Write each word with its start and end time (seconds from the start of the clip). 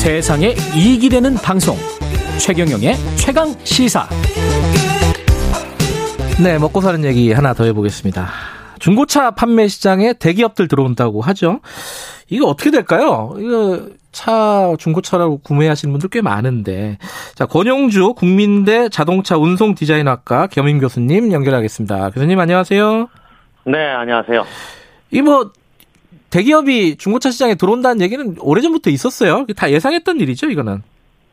세상에 0.00 0.54
이익이 0.74 1.10
되는 1.10 1.34
방송. 1.34 1.76
최경영의 2.38 2.94
최강 3.18 3.54
시사. 3.64 4.08
네 6.42 6.58
먹고 6.58 6.80
사는 6.80 7.04
얘기 7.04 7.30
하나 7.34 7.52
더 7.52 7.64
해보겠습니다. 7.64 8.26
중고차 8.78 9.32
판매 9.32 9.68
시장에 9.68 10.14
대기업들 10.14 10.68
들어온다고 10.68 11.20
하죠. 11.20 11.60
이거 12.30 12.46
어떻게 12.46 12.70
될까요? 12.70 13.34
이거 13.38 13.88
차 14.10 14.72
중고차라고 14.78 15.42
구매하시는 15.42 15.92
분들 15.92 16.08
꽤 16.08 16.22
많은데. 16.22 16.96
자 17.34 17.44
권영주 17.44 18.14
국민대 18.14 18.88
자동차 18.88 19.36
운송 19.36 19.74
디자인학과 19.74 20.46
겸임 20.46 20.78
교수님 20.78 21.30
연결하겠습니다. 21.30 22.08
교수님 22.08 22.40
안녕하세요. 22.40 23.06
네 23.66 23.76
안녕하세요. 23.78 24.46
이뭐 25.10 25.50
대기업이 26.30 26.96
중고차 26.96 27.30
시장에 27.30 27.54
들어온다는 27.56 28.00
얘기는 28.00 28.36
오래전부터 28.40 28.90
있었어요 28.90 29.46
다 29.56 29.70
예상했던 29.70 30.20
일이죠 30.20 30.48
이거는 30.50 30.82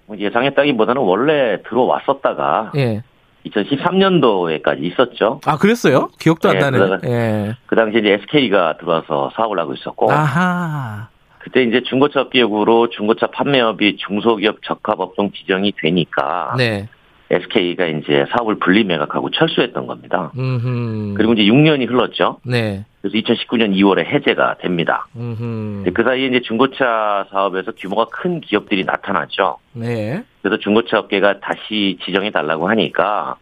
뭐 0.08 0.18
예상했다기보다는 0.18 1.02
원래 1.02 1.62
들어왔었다가 1.64 2.72
예. 2.78 3.04
2013년도에까지 3.46 4.84
있었죠. 4.84 5.40
아 5.46 5.58
그랬어요? 5.58 6.10
기억도 6.20 6.50
안 6.50 6.56
예, 6.56 6.60
나네. 6.60 6.78
그러다가- 6.78 7.08
예. 7.10 7.56
그 7.66 7.76
당시에 7.76 8.00
이제 8.02 8.14
SK가 8.24 8.78
들어와서 8.78 9.32
사업을 9.36 9.58
하고 9.60 9.74
있었고 9.74 10.12
아하. 10.12 11.08
그때 11.40 11.64
이제 11.64 11.82
중고차 11.88 12.22
업계역으로 12.22 12.90
중고차 12.90 13.28
판매업이 13.28 13.98
중소기업 13.98 14.58
적합업종 14.64 15.32
지정이 15.32 15.74
되니까 15.82 16.56
네. 16.58 16.90
SK가 17.30 17.86
이제 17.88 18.26
사업을 18.32 18.56
분리 18.60 18.84
매각하고 18.84 19.32
철수했던 19.32 19.86
겁니다. 19.88 20.32
음. 20.38 21.14
그리고 21.16 21.34
이제 21.34 21.44
6년이 21.44 21.90
흘렀죠. 21.90 22.40
네. 22.44 22.86
그래서 23.02 23.18
2019년 23.18 23.76
2월에 23.76 24.06
해제가 24.06 24.58
됩니다. 24.60 25.08
그 25.94 26.04
사이에 26.04 26.28
이제 26.28 26.42
중고차 26.42 27.28
사업에서 27.30 27.72
규모가 27.74 28.06
큰 28.06 28.42
기업들이 28.42 28.86
나타났죠. 28.86 29.58
네. 29.74 30.24
그래서 30.42 30.58
중고차 30.60 31.00
업계가 31.00 31.40
다시 31.40 31.98
지정해 32.06 32.32
달라고 32.32 32.70
하니까 32.70 33.36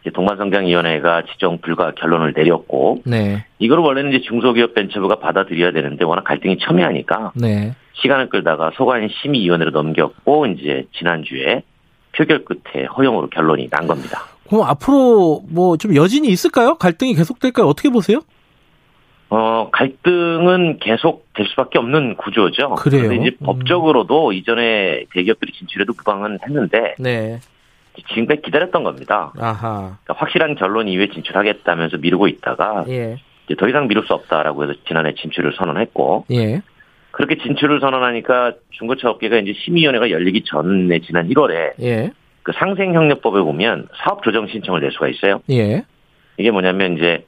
이제 0.00 0.10
동반성장위원회가 0.10 1.24
지정 1.32 1.58
불가 1.58 1.92
결론을 1.92 2.32
내렸고 2.34 3.02
네. 3.04 3.44
이걸 3.58 3.78
원래는 3.78 4.12
이제 4.12 4.20
중소기업 4.22 4.74
벤처부가 4.74 5.16
받아들여야 5.16 5.72
되는데 5.72 6.04
워낙 6.04 6.24
갈등이 6.24 6.58
첨예하니까 6.58 7.32
네. 7.36 7.74
시간을 7.94 8.28
끌다가 8.30 8.70
소관 8.74 9.08
심의위원회로 9.08 9.70
넘겼고 9.70 10.46
이제 10.46 10.86
지난주에 10.96 11.62
표결 12.16 12.44
끝에 12.44 12.84
허용으로 12.86 13.28
결론이 13.28 13.68
난 13.70 13.86
겁니다. 13.86 14.22
그럼 14.48 14.64
앞으로 14.64 15.42
뭐 15.48 15.76
좀 15.76 15.94
여진이 15.94 16.28
있을까요? 16.28 16.74
갈등이 16.76 17.14
계속될까요? 17.14 17.66
어떻게 17.66 17.88
보세요? 17.88 18.20
어 19.28 19.68
갈등은 19.70 20.78
계속 20.80 21.24
될 21.34 21.46
수밖에 21.46 21.78
없는 21.78 22.16
구조죠. 22.16 22.74
그래요? 22.74 23.02
근데 23.08 23.16
이제 23.16 23.36
음. 23.40 23.46
법적으로도 23.46 24.32
이전에 24.32 25.04
대기업들이 25.14 25.52
진출해도 25.52 25.92
무방은 25.96 26.38
했는데 26.44 26.96
네. 26.98 27.38
지금까지 28.08 28.42
기다렸던 28.42 28.82
겁니다. 28.82 29.32
아하. 29.38 29.98
그러니까 30.04 30.14
확실한 30.16 30.56
결론 30.56 30.88
이후에 30.88 31.10
진출하겠다면서 31.10 31.98
미루고 31.98 32.26
있다가 32.28 32.84
예. 32.88 33.18
이제 33.46 33.54
더 33.56 33.68
이상 33.68 33.86
미룰 33.86 34.04
수 34.06 34.14
없다라고 34.14 34.64
해서 34.64 34.74
지난해 34.88 35.14
진출을 35.14 35.52
선언했고 35.56 36.24
예. 36.32 36.62
그렇게 37.10 37.36
진출을 37.36 37.80
선언하니까 37.80 38.54
중고차 38.70 39.10
업계가 39.10 39.38
이제 39.38 39.52
심의위원회가 39.64 40.10
열리기 40.10 40.44
전에 40.44 41.00
지난 41.00 41.28
1월에 41.28 41.72
예. 41.80 42.10
그 42.42 42.52
상생협력법에 42.52 43.40
보면 43.40 43.88
사업 43.96 44.22
조정 44.22 44.46
신청을 44.46 44.80
낼 44.80 44.92
수가 44.92 45.08
있어요. 45.08 45.42
예. 45.50 45.84
이게 46.38 46.50
뭐냐면 46.50 46.96
이제 46.96 47.24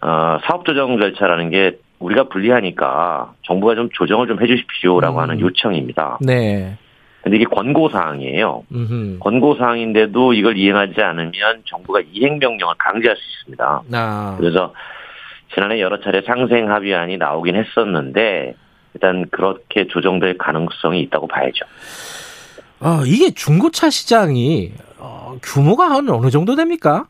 어, 0.00 0.38
사업 0.44 0.64
조정 0.64 0.98
절차라는 0.98 1.50
게 1.50 1.78
우리가 2.00 2.24
불리하니까 2.24 3.34
정부가 3.42 3.76
좀 3.76 3.88
조정을 3.92 4.26
좀 4.26 4.42
해주십시오라고 4.42 5.18
음. 5.18 5.22
하는 5.22 5.40
요청입니다. 5.40 6.18
네. 6.20 6.76
근데 7.22 7.36
이게 7.36 7.44
권고 7.44 7.88
사항이에요. 7.88 8.64
음. 8.72 9.18
권고 9.20 9.54
사항인데도 9.54 10.32
이걸 10.32 10.56
이행하지 10.56 11.00
않으면 11.00 11.62
정부가 11.66 12.00
이행 12.12 12.40
명령을 12.40 12.74
강제할 12.78 13.16
수 13.16 13.22
있습니다. 13.38 13.82
아. 13.92 14.36
그래서 14.40 14.74
지난해 15.54 15.80
여러 15.80 16.00
차례 16.00 16.22
상생 16.22 16.68
합의안이 16.68 17.18
나오긴 17.18 17.54
했었는데 17.54 18.56
일단 18.94 19.26
그렇게 19.30 19.86
조정될 19.88 20.38
가능성이 20.38 21.00
있다고 21.02 21.26
봐야죠. 21.28 21.64
어, 22.80 23.02
이게 23.06 23.30
중고차 23.32 23.90
시장이 23.90 24.72
어, 24.98 25.36
규모가 25.42 25.90
한 25.90 26.08
어느 26.10 26.30
정도 26.30 26.56
됩니까? 26.56 27.06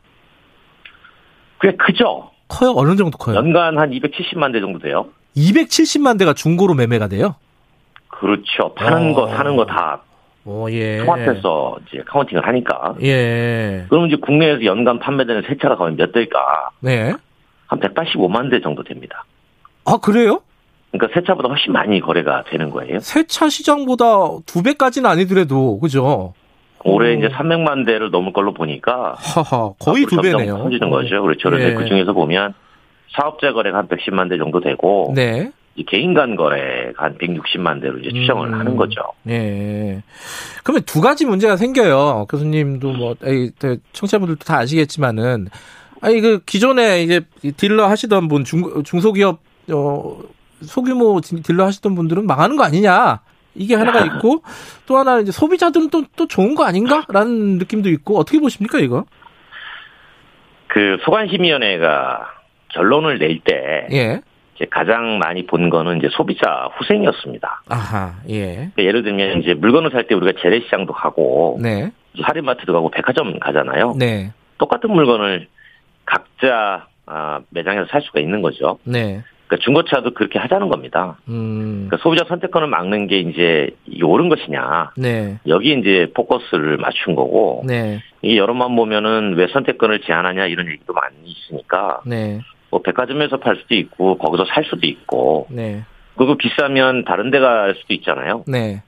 꽤 1.61 1.75
크죠. 1.75 2.31
커요? 2.47 2.73
어느 2.75 2.95
정도 2.95 3.17
커요? 3.17 3.35
연간 3.35 3.77
한 3.79 3.89
270만 3.91 4.53
대 4.53 4.59
정도 4.59 4.79
돼요. 4.79 5.07
270만 5.35 6.19
대가 6.19 6.33
중고로 6.33 6.73
매매가 6.75 7.07
돼요? 7.07 7.35
그렇죠. 8.09 8.73
파는 8.75 9.11
어. 9.11 9.13
거 9.15 9.27
사는 9.35 9.55
거 9.55 9.65
다 9.65 10.01
오, 10.45 10.69
예. 10.69 10.97
통합해서 11.05 11.77
이제 11.87 12.03
카운팅을 12.05 12.45
하니까. 12.45 12.95
예. 13.01 13.85
그럼 13.89 14.07
이제 14.07 14.17
국내에서 14.17 14.65
연간 14.65 14.99
판매되는 14.99 15.43
새 15.47 15.57
차가 15.57 15.77
과연 15.77 15.95
몇 15.95 16.11
대일까? 16.11 16.69
네. 16.81 17.13
한 17.67 17.79
185만 17.79 18.51
대 18.51 18.59
정도 18.61 18.83
됩니다. 18.83 19.23
아, 19.85 19.97
그래요? 19.97 20.41
그러니까 20.93 21.19
새 21.19 21.25
차보다 21.25 21.49
훨씬 21.49 21.73
많이 21.73 21.99
거래가 21.99 22.43
되는 22.49 22.69
거예요. 22.69 22.99
세차 22.99 23.49
시장보다 23.49 24.05
두 24.45 24.61
배까지는 24.61 25.09
아니더라도, 25.09 25.79
그죠? 25.79 26.33
올해 26.83 27.15
오. 27.15 27.17
이제 27.17 27.29
300만 27.29 27.85
대를 27.85 28.11
넘을 28.11 28.31
걸로 28.31 28.53
보니까 28.53 29.15
하하, 29.17 29.73
거의 29.79 30.05
두 30.05 30.17
배네요. 30.17 30.57
커지는 30.59 30.89
거죠. 30.91 31.21
그렇죠. 31.21 31.49
그런데 31.49 31.71
예. 31.71 31.73
그 31.73 31.85
중에서 31.85 32.13
보면 32.13 32.53
사업자 33.15 33.53
거래가 33.53 33.79
한 33.79 33.87
110만 33.87 34.29
대 34.29 34.37
정도 34.37 34.59
되고 34.59 35.11
네. 35.15 35.51
개인 35.87 36.13
간 36.13 36.35
거래가 36.35 37.05
한 37.05 37.17
160만 37.17 37.81
대로 37.81 37.97
이제 37.97 38.09
추정을 38.11 38.49
음. 38.49 38.53
하는 38.53 38.75
거죠. 38.75 39.01
예. 39.29 40.03
그러면 40.63 40.83
두 40.85 41.01
가지 41.01 41.25
문제가 41.25 41.57
생겨요. 41.57 42.27
교수님도 42.29 42.91
뭐, 42.91 43.15
에이, 43.25 43.49
또 43.57 43.77
청취자분들도 43.93 44.43
다 44.45 44.59
아시겠지만은, 44.59 45.47
아니, 46.01 46.21
그, 46.21 46.41
기존에 46.45 47.01
이제 47.01 47.21
딜러 47.57 47.87
하시던 47.87 48.27
분, 48.27 48.43
중, 48.43 48.83
중소기업, 48.83 49.39
어, 49.71 50.17
소규모 50.63 51.19
딜러 51.21 51.65
하시던 51.65 51.95
분들은 51.95 52.25
망하는 52.25 52.55
거 52.55 52.63
아니냐. 52.63 53.21
이게 53.55 53.75
하나가 53.75 53.99
있고, 54.05 54.41
또 54.87 54.97
하나는 54.97 55.21
이제 55.21 55.31
소비자들은 55.31 55.89
또, 55.91 56.03
또 56.15 56.27
좋은 56.27 56.55
거 56.55 56.65
아닌가? 56.65 57.05
라는 57.07 57.59
느낌도 57.59 57.89
있고, 57.89 58.17
어떻게 58.17 58.39
보십니까, 58.39 58.79
이거? 58.79 59.05
그 60.67 60.97
소관심의위원회가 61.05 62.31
결론을 62.69 63.19
낼때 63.19 63.87
예. 63.91 64.21
이제 64.55 64.65
가장 64.71 65.19
많이 65.19 65.45
본 65.45 65.69
거는 65.69 65.99
이제 65.99 66.09
소비자 66.11 66.69
후생이었습니다. 66.77 67.63
아하, 67.69 68.13
예. 68.29 68.55
그러니까 68.55 68.83
예를 68.83 69.03
들면 69.03 69.41
이제 69.43 69.53
물건을 69.53 69.91
살 69.91 70.07
때 70.07 70.15
우리가 70.15 70.39
재래시장도 70.41 70.93
가고 70.93 71.59
네. 71.61 71.91
할인마트도 72.19 72.73
가고 72.73 72.89
백화점 72.89 73.37
가잖아요. 73.39 73.93
네. 73.99 74.31
똑같은 74.57 74.91
물건을 74.91 75.47
각자 76.05 76.87
아, 77.05 77.41
매장에서 77.49 77.87
살 77.91 78.01
수가 78.01 78.19
있는 78.19 78.41
거죠. 78.41 78.79
네. 78.83 79.23
그러니까 79.47 79.63
중고차도 79.63 80.13
그렇게 80.13 80.39
하자는 80.39 80.69
겁니다. 80.69 81.17
음. 81.27 81.85
그러니까 81.87 81.97
소비자 81.97 82.25
선택권을 82.27 82.67
막는 82.67 83.07
게 83.07 83.19
이제 83.19 83.69
옳은 84.01 84.29
것이냐. 84.29 84.91
네. 84.97 85.39
여기 85.47 85.73
이제 85.77 86.11
포커스를 86.15 86.77
맞춘 86.77 87.15
거고 87.15 87.63
네. 87.65 88.01
이게 88.21 88.37
여론만 88.37 88.75
보면은 88.75 89.35
왜 89.35 89.47
선택권을 89.47 90.01
제한하냐 90.01 90.47
이런 90.47 90.67
얘기도 90.67 90.93
많이 90.93 91.15
있으니까 91.25 92.01
네. 92.05 92.39
뭐 92.69 92.81
백화점에서 92.81 93.37
팔 93.37 93.57
수도 93.57 93.75
있고 93.75 94.17
거기서 94.17 94.45
살 94.45 94.63
수도 94.65 94.87
있고 94.87 95.47
네. 95.49 95.83
그거 96.17 96.35
비싸면 96.35 97.05
다른 97.05 97.29
데 97.31 97.39
갈 97.39 97.75
수도 97.75 97.93
있잖아요. 97.93 98.43
네. 98.47 98.81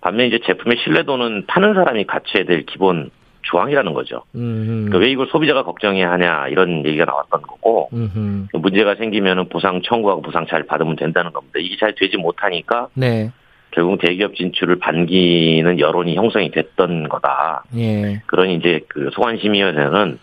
반면 0.00 0.26
이제 0.28 0.38
제품의 0.46 0.78
신뢰도는 0.84 1.46
파는 1.46 1.74
사람이 1.74 2.04
갖춰야 2.04 2.44
될 2.44 2.64
기본 2.66 3.10
조항이라는 3.42 3.94
거죠. 3.94 4.22
음. 4.34 4.86
그러니까 4.86 4.98
왜 4.98 5.10
이걸 5.10 5.26
소비자가 5.28 5.62
걱정해야 5.62 6.10
하냐 6.12 6.48
이런 6.48 6.84
얘기가 6.84 7.04
나왔던 7.04 7.42
거고 7.42 7.88
음. 7.92 8.48
문제가 8.52 8.94
생기면은 8.96 9.48
보상 9.48 9.80
청구하고 9.82 10.22
보상 10.22 10.46
잘 10.46 10.64
받으면 10.64 10.96
된다는 10.96 11.32
겁니다. 11.32 11.58
이게 11.58 11.76
잘 11.78 11.94
되지 11.94 12.16
못하니까 12.16 12.88
네. 12.94 13.30
결국 13.70 14.00
대기업 14.00 14.34
진출을 14.34 14.78
반기는 14.78 15.78
여론이 15.78 16.16
형성이 16.16 16.50
됐던 16.50 17.08
거다. 17.08 17.64
예. 17.76 18.22
그러니 18.26 18.56
이제 18.56 18.80
그 18.88 19.10
소관심의위원회는 19.12 20.18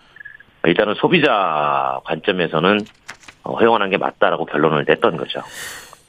일단은 0.65 0.95
소비자 0.95 1.99
관점에서는 2.05 2.79
어, 3.43 3.55
허용하는 3.55 3.91
게 3.91 3.97
맞다라고 3.97 4.45
결론을 4.45 4.85
냈던 4.87 5.17
거죠. 5.17 5.41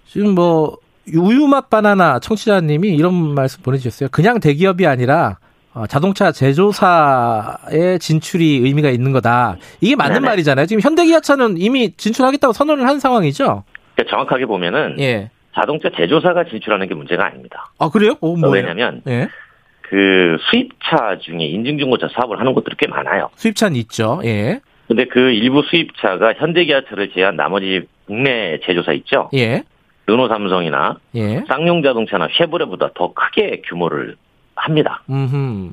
지금 0.06 0.34
뭐 0.34 0.78
우유맛 1.14 1.70
바나나 1.70 2.18
청취자님이 2.18 2.88
이런 2.88 3.34
말씀 3.34 3.62
보내주셨어요. 3.62 4.08
그냥 4.10 4.40
대기업이 4.40 4.86
아니라 4.86 5.38
어, 5.38 5.45
자동차 5.88 6.32
제조사의 6.32 7.98
진출이 8.00 8.60
의미가 8.64 8.88
있는 8.90 9.12
거다. 9.12 9.56
이게 9.80 9.94
맞는 9.96 10.14
네네. 10.14 10.26
말이잖아요. 10.26 10.66
지금 10.66 10.80
현대기아차는 10.80 11.56
이미 11.58 11.92
진출하겠다고 11.96 12.52
선언을 12.52 12.86
한 12.88 12.98
상황이죠. 12.98 13.64
그러니까 13.94 14.10
정확하게 14.10 14.46
보면은 14.46 14.96
예. 15.00 15.30
자동차 15.54 15.90
제조사가 15.94 16.44
진출하는 16.44 16.88
게 16.88 16.94
문제가 16.94 17.26
아닙니다. 17.26 17.70
아 17.78 17.88
그래요? 17.90 18.12
어, 18.20 18.36
뭐 18.36 18.50
왜냐하면 18.50 19.02
예. 19.06 19.28
그 19.82 20.36
수입차 20.50 21.18
중에 21.20 21.44
인증중고차 21.44 22.08
사업을 22.14 22.38
하는 22.40 22.54
곳들이 22.54 22.76
꽤 22.78 22.86
많아요. 22.86 23.30
수입차는 23.36 23.76
있죠. 23.76 24.20
예. 24.24 24.60
근데 24.88 25.04
그 25.06 25.18
일부 25.18 25.62
수입차가 25.62 26.34
현대기아차를 26.34 27.10
제한 27.12 27.36
나머지 27.36 27.82
국내 28.06 28.58
제조사 28.64 28.92
있죠. 28.92 29.30
예. 29.34 29.62
르노 30.06 30.28
삼성이나 30.28 30.98
예. 31.16 31.44
쌍용 31.48 31.82
자동차나 31.82 32.28
쉐보레보다 32.38 32.90
더 32.94 33.12
크게 33.12 33.62
규모를 33.66 34.16
합니다. 34.56 35.02
음흠. 35.08 35.70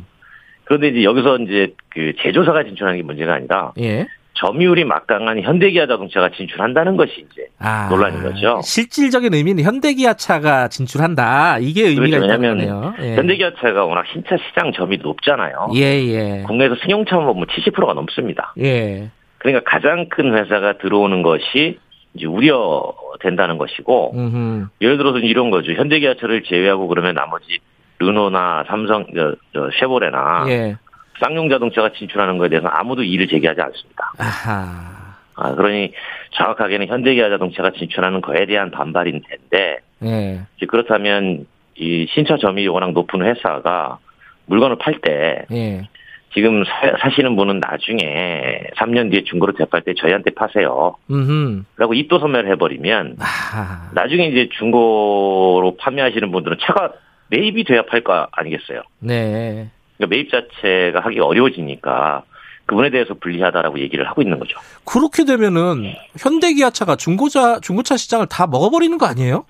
그런데 0.65 0.89
이제 0.89 1.03
여기서 1.03 1.37
이제 1.39 1.73
그 1.89 2.13
제조사가 2.21 2.63
진출하는 2.63 2.99
게 2.99 3.03
문제가 3.03 3.33
아니라 3.33 3.73
예. 3.79 4.07
점유율이 4.35 4.83
막강한 4.85 5.41
현대기아 5.41 5.87
자동차가 5.87 6.29
진출한다는 6.29 6.97
것이 6.97 7.25
이제 7.31 7.47
아, 7.59 7.87
논란인 7.89 8.23
거죠. 8.23 8.61
실질적인 8.63 9.33
의미는 9.33 9.63
현대기아차가 9.63 10.69
진출한다. 10.69 11.59
이게 11.59 11.87
의미가 11.87 12.19
그렇죠. 12.19 12.41
왜냐하면. 12.41 12.93
예. 13.01 13.15
현대기아차가 13.15 13.85
워낙 13.85 14.05
신차 14.11 14.35
시장 14.37 14.71
점이 14.73 14.97
높잖아요. 14.97 15.69
예, 15.75 15.81
예. 15.81 16.43
국내에서 16.47 16.75
승용차 16.81 17.17
보면 17.19 17.45
70%가 17.45 17.93
넘습니다. 17.93 18.53
예. 18.59 19.11
그러니까 19.37 19.69
가장 19.69 20.07
큰 20.09 20.33
회사가 20.33 20.77
들어오는 20.77 21.21
것이 21.21 21.77
이제 22.15 22.25
우려된다는 22.25 23.57
것이고 23.57 24.13
음흠. 24.15 24.67
예를 24.81 24.97
들어서 24.97 25.19
이런 25.19 25.51
거죠. 25.51 25.73
현대기아차를 25.73 26.43
제외하고 26.43 26.87
그러면 26.87 27.15
나머지 27.15 27.59
르노나 28.05 28.65
삼성, 28.67 29.05
저, 29.15 29.35
저 29.53 29.69
쉐보레나 29.79 30.45
예. 30.49 30.77
쌍용 31.19 31.49
자동차가 31.49 31.91
진출하는 31.93 32.37
것에 32.37 32.49
대해서 32.49 32.67
아무도 32.67 33.03
이의를 33.03 33.27
제기하지 33.27 33.61
않습니다. 33.61 34.11
아하. 34.17 34.93
아, 35.35 35.55
그러니 35.55 35.93
정확하게는 36.31 36.87
현대기아 36.87 37.29
자동차가 37.29 37.71
진출하는 37.71 38.21
거에 38.21 38.45
대한 38.45 38.71
반발인 38.71 39.21
텐데 39.27 39.77
예. 40.03 40.41
그렇다면 40.67 41.45
이 41.75 42.05
신차 42.13 42.37
점유율이 42.37 42.67
워낙 42.67 42.91
높은 42.91 43.23
회사가 43.23 43.97
물건을 44.45 44.77
팔때 44.77 45.45
예. 45.51 45.87
지금 46.33 46.63
사, 46.63 47.09
시는 47.15 47.35
분은 47.35 47.59
나중에 47.59 48.63
3년 48.77 49.11
뒤에 49.11 49.23
중고로 49.23 49.53
되팔 49.53 49.81
때 49.81 49.93
저희한테 49.95 50.31
파세요. 50.31 50.95
음흠. 51.09 51.63
라고 51.77 51.93
입도 51.93 52.19
소매를 52.19 52.49
해버리면 52.51 53.17
아하. 53.19 53.91
나중에 53.93 54.27
이제 54.27 54.49
중고로 54.57 55.77
판매하시는 55.79 56.31
분들은 56.31 56.57
차가 56.61 56.93
매입이 57.29 57.63
돼야 57.63 57.83
팔거 57.83 58.27
아니겠어요. 58.31 58.81
네. 58.99 59.69
그러니까 59.97 60.15
매입 60.15 60.29
자체가 60.31 60.99
하기 61.01 61.19
어려워지니까 61.19 62.23
그분에 62.65 62.89
대해서 62.91 63.13
불리하다라고 63.15 63.79
얘기를 63.79 64.07
하고 64.07 64.21
있는 64.21 64.39
거죠. 64.39 64.57
그렇게 64.85 65.25
되면은 65.25 65.93
현대기아차가 66.17 66.95
중고차 66.95 67.59
중고차 67.59 67.97
시장을 67.97 68.27
다 68.27 68.47
먹어버리는 68.47 68.97
거 68.97 69.05
아니에요? 69.05 69.45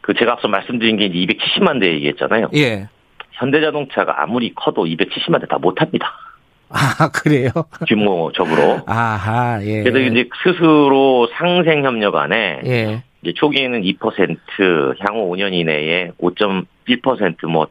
그 0.00 0.14
제가 0.14 0.32
앞서 0.32 0.48
말씀드린 0.48 0.96
게 0.96 1.06
이제 1.06 1.34
270만 1.34 1.80
대 1.80 1.88
얘기했잖아요. 1.94 2.50
예. 2.54 2.88
현대자동차가 3.32 4.22
아무리 4.22 4.54
커도 4.54 4.84
270만 4.84 5.40
대 5.40 5.46
다 5.46 5.58
못합니다. 5.58 6.12
아 6.70 7.08
그래요? 7.12 7.50
규모적으로. 7.88 8.80
아하 8.86 9.58
예. 9.64 9.82
그래서 9.82 9.98
이제 9.98 10.28
스스로 10.44 11.28
상생 11.36 11.84
협력 11.84 12.14
안에 12.16 12.60
예. 12.64 13.02
이제 13.24 13.32
초기에는 13.34 13.82
2%, 13.82 14.94
향후 15.00 15.30
5년 15.30 15.54
이내에 15.54 16.12
5.1%뭐 16.20 17.68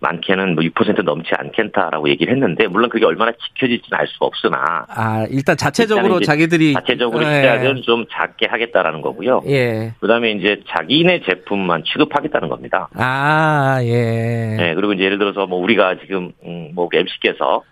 많게는 0.00 0.54
뭐 0.54 0.64
6% 0.64 1.02
넘지 1.04 1.30
않겠다라고 1.34 2.08
얘기를 2.10 2.34
했는데 2.34 2.66
물론 2.66 2.90
그게 2.90 3.06
얼마나 3.06 3.32
지켜질지는 3.32 3.98
알 3.98 4.06
수가 4.08 4.26
없으나 4.26 4.84
아 4.88 5.26
일단 5.30 5.56
자체적으로 5.56 6.20
자기들이 6.20 6.74
자체적으로 6.74 7.24
예. 7.24 7.36
시작은 7.36 7.82
좀 7.82 8.04
작게 8.12 8.46
하겠다라는 8.46 9.00
거고요. 9.00 9.40
예. 9.46 9.94
그다음에 10.00 10.32
이제 10.32 10.60
자기네 10.68 11.22
제품만 11.22 11.84
취급하겠다는 11.84 12.48
겁니다. 12.48 12.88
아 12.94 13.78
예. 13.82 14.56
네, 14.58 14.74
그리고 14.74 14.92
이제 14.92 15.04
예를 15.04 15.18
들어서 15.18 15.46
뭐 15.46 15.60
우리가 15.60 15.96
지금 16.00 16.32
음, 16.44 16.72
뭐 16.74 16.90
MC께서 16.92 17.62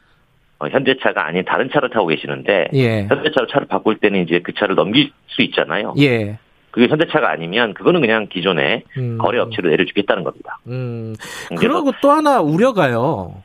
어, 0.60 0.68
현대차가 0.68 1.26
아닌 1.26 1.44
다른 1.44 1.68
차를 1.70 1.90
타고 1.90 2.06
계시는데 2.06 2.68
예. 2.72 3.02
현대차로 3.02 3.48
차를 3.48 3.66
바꿀 3.66 3.98
때는 3.98 4.22
이제 4.22 4.40
그 4.42 4.52
차를 4.54 4.76
넘길 4.76 5.10
수 5.26 5.42
있잖아요. 5.42 5.94
예. 5.98 6.38
그게 6.74 6.88
현대차가 6.88 7.30
아니면 7.30 7.72
그거는 7.72 8.00
그냥 8.00 8.26
기존에 8.28 8.82
음. 8.98 9.16
거래 9.16 9.38
업체로 9.38 9.70
내려주겠다는 9.70 10.24
겁니다. 10.24 10.58
음. 10.66 11.14
그리고 11.56 11.92
또 12.02 12.10
하나 12.10 12.40
우려가요. 12.40 13.44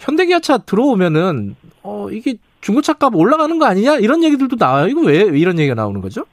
현대기아차 0.00 0.58
들어오면은 0.58 1.54
어 1.84 2.08
이게 2.10 2.34
중고차 2.60 2.94
값 2.94 3.14
올라가는 3.14 3.56
거 3.60 3.64
아니냐 3.64 3.98
이런 3.98 4.24
얘기들도 4.24 4.56
나와요. 4.58 4.88
이거 4.88 5.02
왜, 5.02 5.22
왜 5.22 5.38
이런 5.38 5.56
얘기가 5.60 5.76
나오는 5.76 6.00
거죠? 6.00 6.24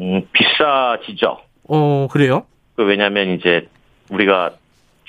음, 0.00 0.22
비싸지죠. 0.32 1.38
어 1.68 2.08
그래요? 2.10 2.44
그 2.74 2.82
왜냐하면 2.82 3.28
이제 3.30 3.68
우리가 4.10 4.54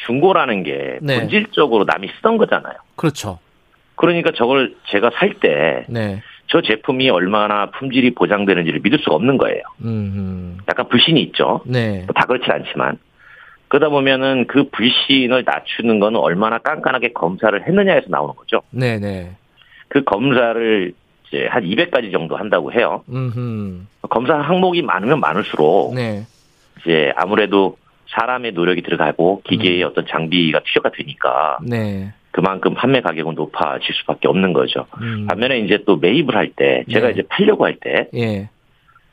중고라는 0.06 0.62
게 0.62 1.00
네. 1.02 1.22
본질적으로 1.22 1.86
남이 1.86 2.08
쓰던 2.18 2.38
거잖아요. 2.38 2.76
그렇죠. 2.96 3.40
그러니까 3.96 4.30
저걸 4.38 4.76
제가 4.92 5.10
살 5.16 5.40
때 5.40 5.86
저 6.48 6.62
네. 6.62 6.68
제품이 6.68 7.10
얼마나 7.10 7.70
품질이 7.72 8.14
보장되는지를 8.16 8.80
믿을 8.82 9.00
수가 9.00 9.16
없는 9.16 9.38
거예요. 9.38 9.62
음. 9.84 10.58
약간 10.68 10.88
불신이 10.88 11.22
있죠. 11.24 11.62
네. 11.66 12.06
다 12.14 12.26
그렇지 12.26 12.50
않지만 12.50 12.98
그러다 13.68 13.90
보면은 13.90 14.48
그 14.48 14.70
불신을 14.70 15.44
낮추는 15.46 16.00
거는 16.00 16.20
얼마나 16.20 16.58
깐깐하게 16.58 17.12
검사를 17.14 17.68
했느냐에서 17.68 18.08
나오는 18.10 18.34
거죠. 18.36 18.62
네, 18.72 18.98
네. 18.98 19.36
그 19.90 20.04
검사를 20.04 20.94
이제 21.28 21.48
한 21.48 21.64
200가지 21.64 22.12
정도 22.12 22.38
한다고 22.38 22.72
해요. 22.72 23.04
음. 23.10 23.88
검사 24.10 24.36
항목이 24.36 24.82
많으면 24.82 25.20
많을수록 25.20 25.96
네. 25.96 26.24
이제 26.80 27.12
아무래도 27.18 27.78
사람의 28.08 28.54
노력이 28.54 28.84
들어가고 28.84 29.42
기계의 29.44 29.84
어떤 29.84 30.06
장비가 30.08 30.62
투여가 30.64 30.92
되니까 30.96 31.58
네. 31.62 32.14
그만큼 32.38 32.76
판매 32.76 33.02
가격은 33.02 33.34
높아질 33.34 33.96
수밖에 33.96 34.28
없는 34.28 34.54
거죠. 34.54 34.86
음. 35.02 35.26
반면에 35.28 35.58
이제 35.58 35.80
또 35.88 35.98
매입을 35.98 36.36
할 36.36 36.52
때 36.56 36.84
제가 36.92 37.08
네. 37.08 37.14
이제 37.14 37.24
팔려고 37.28 37.66
할 37.66 37.78
때 37.80 38.10
예. 38.16 38.50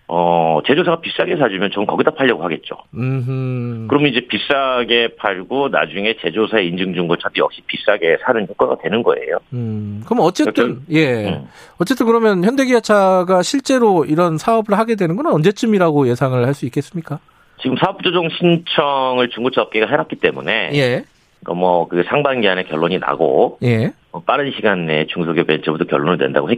어, 0.09 0.61
제조사가 0.67 1.01
비싸게 1.01 1.39
사주면 1.39 1.71
전 1.73 1.87
거기다 1.87 2.11
팔려고 2.11 2.45
하겠죠. 2.45 2.77
음. 2.95 3.87
그러면 3.89 4.11
이제 4.11 4.21
비싸게 4.29 5.17
팔고 5.17 5.69
나중에 5.71 6.17
제조사의 6.21 6.69
인증 6.69 6.93
중고차도 6.93 7.33
역시 7.39 7.63
비싸게 7.67 8.19
사는 8.27 8.47
효과가 8.47 8.77
되는 8.83 9.03
거예요. 9.03 9.39
음. 9.55 10.03
그럼 10.05 10.21
어쨌든 10.21 10.81
예. 10.91 11.31
음. 11.31 11.47
어쨌든 11.81 12.05
그러면 12.05 12.45
현대기아차가 12.45 13.41
실제로 13.43 14.05
이런 14.05 14.37
사업을 14.37 14.77
하게 14.77 14.97
되는 14.97 15.17
건 15.17 15.27
언제쯤이라고 15.33 16.09
예상을 16.09 16.47
할 16.47 16.53
수 16.53 16.67
있겠습니까? 16.67 17.21
지금 17.63 17.77
사업조정 17.79 18.29
신청을 18.29 19.31
중고차 19.31 19.63
업계가 19.63 19.87
해놨기 19.87 20.17
때문에 20.17 20.71
예. 20.75 21.05
뭐그 21.53 22.05
상반기 22.09 22.49
안에 22.49 22.63
결론이 22.65 22.99
나고 22.99 23.59
예. 23.63 23.93
뭐 24.13 24.23
빠른 24.25 24.53
시간 24.57 24.87
내에 24.87 25.07
중소기업 25.09 25.47
벤처부터 25.47 25.85
결론을 25.85 26.17
낸다고 26.19 26.49
했, 26.51 26.57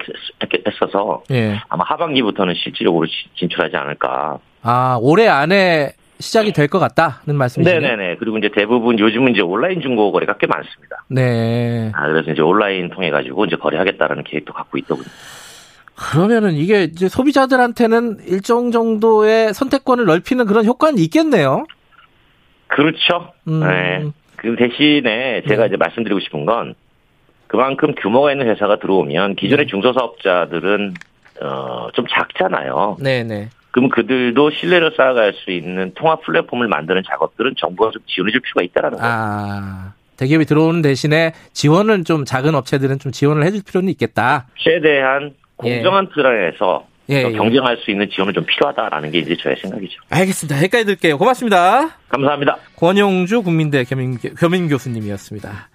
어서 0.83 1.23
예. 1.33 1.61
아마 1.69 1.85
하반기부터는 1.85 2.55
실질적으로 2.55 3.07
시- 3.07 3.29
진출하지 3.37 3.77
않을까. 3.77 4.39
아, 4.63 4.99
올해 5.01 5.27
안에 5.29 5.93
시작이 6.19 6.53
될 6.53 6.69
것 6.69 6.79
같다는 6.79 7.37
말씀이시네요. 7.37 7.81
네네네. 7.81 8.17
그리고 8.17 8.39
이제 8.39 8.49
대부분 8.55 8.99
요즘은 8.99 9.33
이제 9.33 9.43
온라인 9.43 9.81
중고 9.81 10.13
거래가 10.13 10.37
꽤 10.39 10.47
많습니다. 10.47 11.05
네. 11.09 11.91
아, 11.95 12.07
그래서 12.07 12.31
이제 12.31 12.41
온라인 12.43 12.89
통해 12.91 13.11
가지고 13.11 13.45
이제 13.45 13.57
거래하겠다라는 13.57 14.25
계획도 14.25 14.53
갖고 14.53 14.79
있더군요. 14.79 15.09
그러면은 15.95 16.53
이게 16.55 16.85
이제 16.85 17.09
소비자들한테는 17.09 18.19
일정 18.27 18.71
정도의 18.71 19.55
선택권을 19.55 20.05
넓히는 20.05 20.45
그런 20.47 20.65
효과는 20.67 20.99
있겠네요. 20.99 21.65
그렇죠. 22.69 23.33
음. 23.49 23.61
네. 23.61 24.05
그 24.37 24.57
대신에 24.57 25.43
제가 25.49 25.63
네. 25.63 25.69
이제 25.69 25.77
말씀드리고 25.77 26.21
싶은 26.21 26.45
건 26.47 26.75
그만큼 27.47 27.95
규모가 27.95 28.33
있는 28.33 28.49
회사가 28.49 28.79
들어오면 28.79 29.37
기존의 29.37 29.67
네. 29.67 29.71
중소사업자들은 29.71 30.95
어, 31.43 31.89
좀 31.93 32.07
작잖아요. 32.09 32.97
네네. 33.03 33.49
그럼 33.71 33.91
그들도 33.91 34.51
신뢰를 34.53 34.93
쌓아갈 34.97 35.35
수 35.35 35.51
있는 35.51 35.93
통합 35.95 36.23
플랫폼을 36.23 36.67
만드는 36.67 37.03
작업들은 37.07 37.55
정부가 37.59 37.91
좀 37.91 38.03
지원해줄 38.07 38.41
필요가 38.41 38.63
있다라는 38.63 38.99
거예요. 38.99 39.15
아, 39.15 39.93
대기업이 40.17 40.47
들어오는 40.47 40.81
대신에 40.81 41.35
지원을 41.53 42.05
좀 42.05 42.25
작은 42.25 42.55
업체들은 42.55 42.99
좀 43.01 43.13
지원을 43.13 43.45
해줄 43.45 43.63
필요는 43.63 43.91
있겠다. 43.91 44.47
최대한 44.57 45.35
예. 45.65 45.75
공정한 45.75 46.09
틀 46.15 46.27
안에서 46.27 46.87
예, 47.09 47.23
더 47.23 47.33
예. 47.33 47.37
경쟁할 47.37 47.77
수 47.79 47.91
있는 47.91 48.09
지원은 48.11 48.35
좀 48.35 48.45
필요하다라는 48.45 49.11
게 49.13 49.19
이제 49.19 49.37
저의 49.41 49.57
생각이죠. 49.63 50.01
알겠습니다. 50.11 50.59
여기까지 50.59 50.85
들게요. 50.87 51.19
고맙습니다. 51.19 51.91
감사합니다. 52.09 52.57
권용주 52.77 53.43
국민대 53.43 53.85
겸임, 53.85 54.19
겸임 54.39 54.69
교수님이었습니다. 54.69 55.69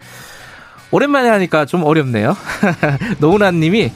오랜만에 0.92 1.30
하니까 1.30 1.66
좀 1.66 1.84
어렵네요. 1.84 2.36
노은아 3.20 3.52
님이 3.52 3.92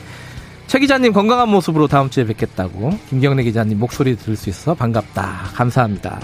최 0.67 0.79
기자님 0.79 1.13
건강한 1.13 1.49
모습으로 1.49 1.87
다음 1.87 2.09
주에 2.09 2.25
뵙겠다고 2.25 2.97
김경래 3.09 3.43
기자님 3.43 3.79
목소리 3.79 4.15
들을 4.15 4.35
수 4.35 4.49
있어 4.49 4.73
반갑다. 4.73 5.51
감사합니다. 5.53 6.19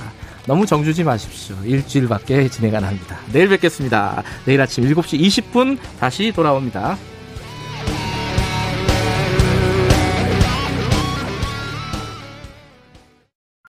너무 0.48 0.66
정주지 0.66 1.04
마십시오. 1.04 1.56
일주일밖에 1.64 2.48
진행 2.48 2.76
안 2.76 2.84
합니다. 2.84 3.18
내일 3.32 3.50
뵙겠습니다. 3.50 4.24
내일 4.46 4.62
아침 4.62 4.86
7시 4.86 5.20
20분 5.20 5.78
다시 6.00 6.32
돌아옵니다. 6.32 6.98